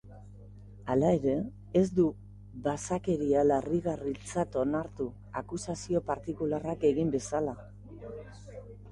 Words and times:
Hala 0.91 1.09
ere, 1.15 1.33
ez 1.81 1.83
du 1.97 2.05
basakeria 2.67 3.43
larrigarritzat 3.49 4.57
onartu, 4.61 5.05
akusazio 5.41 6.01
partikularrak 6.07 6.87
egin 6.93 7.13
bezala. 7.17 7.55